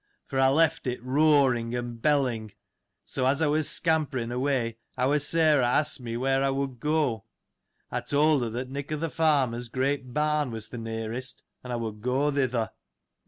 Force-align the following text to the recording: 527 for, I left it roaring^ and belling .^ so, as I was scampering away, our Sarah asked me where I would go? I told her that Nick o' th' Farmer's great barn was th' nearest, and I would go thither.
527 0.31 0.31
for, 0.31 0.39
I 0.43 0.49
left 0.51 0.87
it 0.87 1.05
roaring^ 1.05 1.77
and 1.77 2.01
belling 2.01 2.47
.^ 2.01 2.47
so, 3.05 3.27
as 3.27 3.39
I 3.39 3.45
was 3.45 3.69
scampering 3.69 4.31
away, 4.31 4.77
our 4.97 5.19
Sarah 5.19 5.67
asked 5.67 6.01
me 6.01 6.17
where 6.17 6.41
I 6.43 6.49
would 6.49 6.79
go? 6.79 7.25
I 7.91 8.01
told 8.01 8.41
her 8.41 8.49
that 8.49 8.71
Nick 8.71 8.91
o' 8.91 8.97
th' 8.97 9.13
Farmer's 9.13 9.69
great 9.69 10.11
barn 10.11 10.49
was 10.49 10.69
th' 10.69 10.79
nearest, 10.79 11.43
and 11.63 11.71
I 11.71 11.75
would 11.75 12.01
go 12.01 12.31
thither. 12.31 12.71